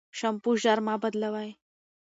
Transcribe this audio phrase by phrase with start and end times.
[0.17, 1.49] شامپو ژر مه بدلوی.